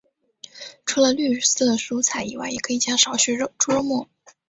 [0.83, 4.09] 除了绿色蔬菜以外也可以加少许猪肉末。